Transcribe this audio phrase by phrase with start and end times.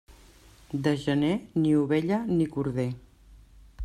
[0.87, 2.91] De gener, ni ovella ni corder.